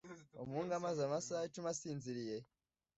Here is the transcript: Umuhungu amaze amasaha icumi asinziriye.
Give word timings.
Umuhungu 0.43 0.71
amaze 0.79 0.99
amasaha 1.03 1.47
icumi 1.47 1.67
asinziriye. 1.73 2.37